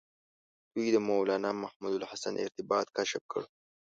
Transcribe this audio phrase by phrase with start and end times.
[0.73, 3.41] دوی د مولنا محمود الحسن ارتباط کشف کړ.